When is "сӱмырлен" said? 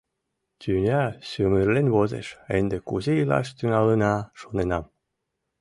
1.29-1.87